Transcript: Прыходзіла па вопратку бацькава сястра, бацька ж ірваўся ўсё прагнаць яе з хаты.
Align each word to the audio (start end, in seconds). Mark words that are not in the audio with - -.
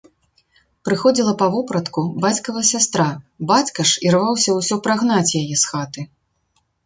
Прыходзіла 0.87 1.33
па 1.41 1.47
вопратку 1.55 2.03
бацькава 2.23 2.63
сястра, 2.71 3.05
бацька 3.53 3.79
ж 3.89 4.05
ірваўся 4.07 4.57
ўсё 4.59 4.75
прагнаць 4.87 5.35
яе 5.43 5.55
з 5.65 5.75
хаты. 5.75 6.01